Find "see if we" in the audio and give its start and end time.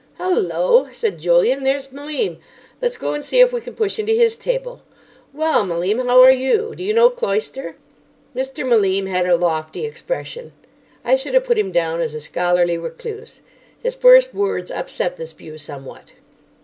3.23-3.61